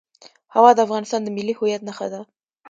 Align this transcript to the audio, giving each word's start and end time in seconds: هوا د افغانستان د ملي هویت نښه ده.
هوا 0.55 0.71
د 0.75 0.79
افغانستان 0.85 1.21
د 1.23 1.27
ملي 1.37 1.53
هویت 1.57 1.81
نښه 1.87 2.07
ده. 2.13 2.21